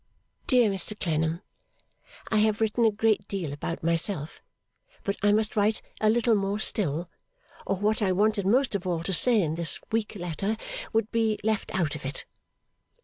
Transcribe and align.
Dear 0.47 0.71
Mr 0.71 0.99
Clennam, 0.99 1.43
I 2.29 2.37
have 2.39 2.59
written 2.59 2.85
a 2.85 2.91
great 2.91 3.27
deal 3.27 3.53
about 3.53 3.83
myself, 3.83 4.41
but 5.03 5.15
I 5.21 5.31
must 5.31 5.55
write 5.55 5.83
a 5.99 6.09
little 6.09 6.33
more 6.33 6.57
still, 6.59 7.07
or 7.67 7.75
what 7.75 8.01
I 8.01 8.11
wanted 8.11 8.47
most 8.47 8.73
of 8.73 8.87
all 8.87 9.03
to 9.03 9.13
say 9.13 9.39
in 9.43 9.53
this 9.53 9.79
weak 9.91 10.15
letter 10.15 10.57
would 10.91 11.11
be 11.11 11.37
left 11.43 11.71
out 11.75 11.93
of 11.93 12.03
it. 12.03 12.25